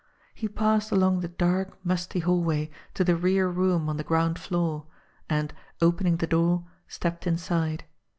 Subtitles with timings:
[0.33, 4.87] He passed along the dark, musty hallway to the rear room on the ground floor,
[5.29, 7.83] and, opening the door, stepped inside.